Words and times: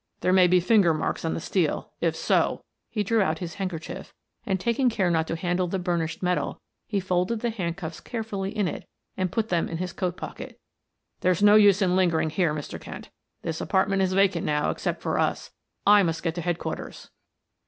"There 0.21 0.33
may 0.33 0.47
be 0.47 0.59
finger 0.59 0.95
marks 0.95 1.23
on 1.23 1.35
the 1.35 1.39
steel; 1.39 1.91
if 2.01 2.15
so" 2.15 2.63
he 2.89 3.03
drew 3.03 3.21
out 3.21 3.37
his 3.37 3.53
handkerchief, 3.53 4.15
and 4.47 4.59
taking 4.59 4.89
care 4.89 5.11
not 5.11 5.27
to 5.27 5.35
handle 5.35 5.67
the 5.67 5.77
burnished 5.77 6.23
metal, 6.23 6.59
he 6.87 6.99
folded 6.99 7.41
the 7.41 7.51
handcuffs 7.51 7.99
carefully 7.99 8.49
in 8.49 8.67
it 8.67 8.89
and 9.15 9.31
put 9.31 9.49
them 9.49 9.69
in 9.69 9.77
his 9.77 9.93
coat 9.93 10.17
pocket. 10.17 10.59
"There's 11.19 11.43
no 11.43 11.53
use 11.53 11.81
lingering 11.81 12.31
here, 12.31 12.51
Mr. 12.51 12.81
Kent; 12.81 13.11
this 13.43 13.61
apartment 13.61 14.01
is 14.01 14.13
vacant 14.13 14.43
now 14.43 14.71
except 14.71 15.03
for 15.03 15.19
us. 15.19 15.51
I 15.85 16.01
must 16.01 16.23
get 16.23 16.33
to 16.33 16.41
Headquarters." 16.41 17.11